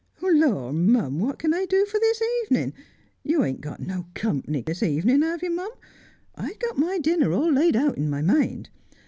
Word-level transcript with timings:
'Lor, 0.23 0.73
mum, 0.73 1.19
what 1.19 1.37
can 1.37 1.53
I 1.53 1.67
do 1.67 1.85
for 1.85 1.99
this 1.99 2.19
evening? 2.43 2.73
You 3.23 3.43
ain't 3.43 3.61
got 3.61 3.79
no 3.79 4.07
company 4.15 4.63
this 4.63 4.81
evening, 4.81 5.21
have 5.21 5.43
you, 5.43 5.51
mum? 5.51 5.69
I'd 6.33 6.59
got 6.59 6.79
my 6.79 6.97
dinner 6.97 7.31
all 7.33 7.51
laid 7.53 7.75
out 7.75 7.97
in 7.99 8.09
my 8.09 8.23
mind. 8.23 8.71